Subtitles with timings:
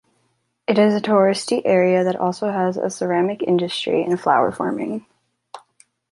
[0.65, 5.05] It is a touristy area that also has a ceramic industry and flower farming.